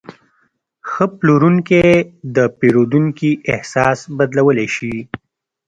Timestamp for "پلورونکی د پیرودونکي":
1.17-3.31